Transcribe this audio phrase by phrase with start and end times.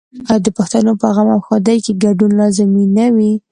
[0.29, 3.31] آیا د پښتنو په غم او ښادۍ کې ګډون لازمي نه وي؟